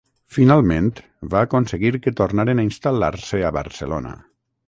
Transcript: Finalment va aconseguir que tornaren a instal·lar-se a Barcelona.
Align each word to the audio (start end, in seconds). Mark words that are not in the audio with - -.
Finalment 0.35 0.87
va 1.33 1.43
aconseguir 1.47 1.91
que 2.07 2.13
tornaren 2.21 2.63
a 2.63 2.67
instal·lar-se 2.69 3.45
a 3.51 3.55
Barcelona. 3.61 4.15